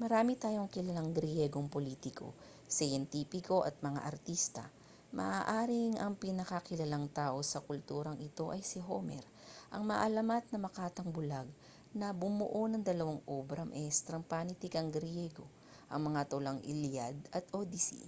[0.00, 2.28] marami tayong kilalang griyegong politiko
[2.76, 4.62] siyentipiko at mga artista
[5.18, 9.24] maaaring ang pinakakilalang tao sa kulturang ito ay si homer
[9.74, 11.48] ang maalamat na makatang bulag
[12.00, 15.42] na bumuo ng dalawang obra maestrang panitikang griyego
[15.92, 18.06] ang mga tulang iliad at odyssey